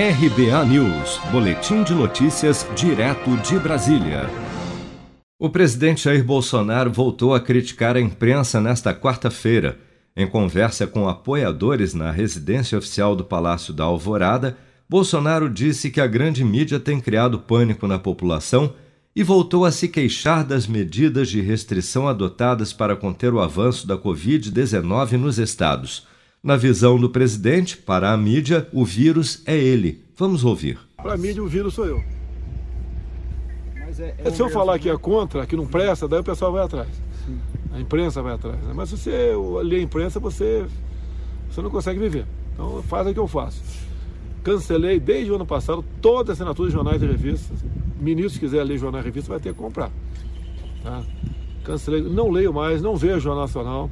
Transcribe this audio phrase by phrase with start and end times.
[0.00, 4.30] RBA News, Boletim de Notícias, direto de Brasília.
[5.36, 9.76] O presidente Jair Bolsonaro voltou a criticar a imprensa nesta quarta-feira.
[10.16, 14.56] Em conversa com apoiadores na residência oficial do Palácio da Alvorada,
[14.88, 18.74] Bolsonaro disse que a grande mídia tem criado pânico na população
[19.16, 23.98] e voltou a se queixar das medidas de restrição adotadas para conter o avanço da
[23.98, 26.06] Covid-19 nos estados.
[26.42, 30.04] Na visão do presidente, para a mídia, o vírus é ele.
[30.16, 30.78] Vamos ouvir.
[30.96, 32.02] Para a mídia, o vírus sou eu.
[33.98, 36.64] É, é Se eu falar que é contra, que não presta, daí o pessoal vai
[36.64, 36.88] atrás.
[37.26, 37.38] Sim.
[37.72, 38.56] A imprensa vai atrás.
[38.62, 38.72] Né?
[38.72, 39.32] Mas se você
[39.64, 40.64] lê a imprensa, você,
[41.50, 42.24] você não consegue viver.
[42.54, 43.60] Então faz o que eu faço.
[44.44, 47.64] Cancelei desde o ano passado toda a assinatura de jornais e revistas.
[48.00, 49.90] Ministro, se quiser ler jornal e revista, vai ter que comprar.
[50.84, 51.02] Tá?
[51.64, 53.90] Cancelei, não leio mais, não vejo Jornal Nacional,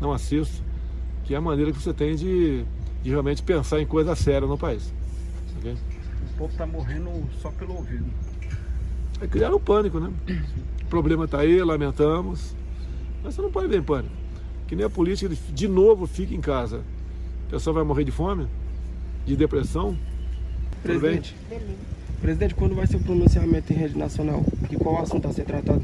[0.00, 0.67] não assisto
[1.28, 2.64] que é a maneira que você tem de,
[3.02, 4.90] de realmente pensar em coisa séria no país.
[5.58, 5.72] Okay?
[5.74, 7.10] O povo está morrendo
[7.42, 8.06] só pelo ouvido.
[9.20, 10.10] É criar um pânico, né?
[10.82, 12.54] O problema está aí, lamentamos.
[13.22, 14.14] Mas você não pode ver pânico.
[14.66, 16.78] Que nem a política de, novo fica em casa.
[17.46, 18.46] O pessoal vai morrer de fome,
[19.26, 19.98] de depressão.
[20.82, 21.36] Presidente,
[22.22, 24.42] presidente, quando vai ser o pronunciamento em rede nacional?
[24.70, 25.82] E qual assunto a ser tratado?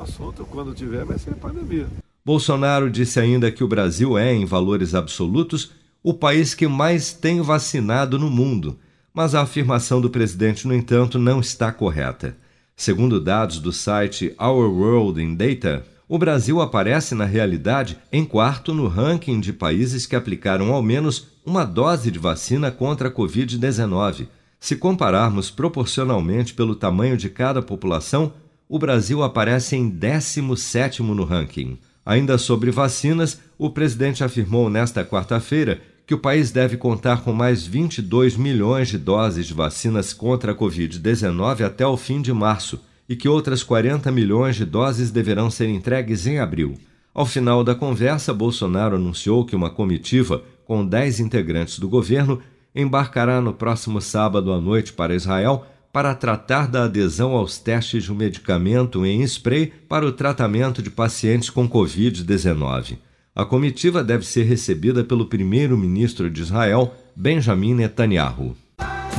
[0.00, 1.86] assunto, quando tiver, vai ser pandemia.
[2.24, 7.40] Bolsonaro disse ainda que o Brasil é, em valores absolutos, o país que mais tem
[7.40, 8.78] vacinado no mundo,
[9.12, 12.36] mas a afirmação do presidente, no entanto, não está correta.
[12.76, 18.72] Segundo dados do site Our World in Data, o Brasil aparece, na realidade, em quarto
[18.72, 24.28] no ranking de países que aplicaram ao menos uma dose de vacina contra a Covid-19.
[24.60, 28.32] Se compararmos proporcionalmente pelo tamanho de cada população,
[28.68, 31.78] o Brasil aparece em 17 no ranking.
[32.04, 37.64] Ainda sobre vacinas, o presidente afirmou nesta quarta-feira que o país deve contar com mais
[37.64, 43.14] 22 milhões de doses de vacinas contra a Covid-19 até o fim de março e
[43.14, 46.74] que outras 40 milhões de doses deverão ser entregues em abril.
[47.14, 52.40] Ao final da conversa, Bolsonaro anunciou que uma comitiva com 10 integrantes do governo
[52.74, 58.12] embarcará no próximo sábado à noite para Israel para tratar da adesão aos testes de
[58.12, 62.96] um medicamento em spray para o tratamento de pacientes com Covid-19.
[63.34, 68.56] A comitiva deve ser recebida pelo primeiro-ministro de Israel, Benjamin Netanyahu.